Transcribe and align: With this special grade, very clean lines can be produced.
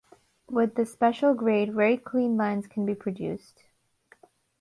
With 0.49 0.73
this 0.73 0.91
special 0.91 1.35
grade, 1.35 1.75
very 1.75 1.95
clean 1.95 2.35
lines 2.35 2.65
can 2.65 2.87
be 2.87 2.95
produced. 2.95 3.65